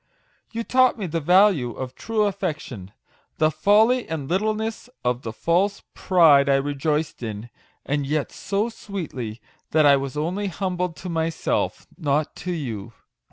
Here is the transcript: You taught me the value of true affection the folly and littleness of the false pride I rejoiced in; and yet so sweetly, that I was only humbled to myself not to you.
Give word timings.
You 0.51 0.63
taught 0.63 0.97
me 0.97 1.05
the 1.05 1.19
value 1.19 1.73
of 1.73 1.93
true 1.93 2.23
affection 2.23 2.91
the 3.37 3.51
folly 3.51 4.09
and 4.09 4.27
littleness 4.27 4.89
of 5.05 5.21
the 5.21 5.31
false 5.31 5.83
pride 5.93 6.49
I 6.49 6.55
rejoiced 6.55 7.21
in; 7.21 7.51
and 7.85 8.07
yet 8.07 8.31
so 8.31 8.67
sweetly, 8.69 9.39
that 9.69 9.85
I 9.85 9.97
was 9.97 10.17
only 10.17 10.47
humbled 10.47 10.95
to 11.05 11.09
myself 11.09 11.85
not 11.99 12.35
to 12.37 12.51
you. 12.51 12.93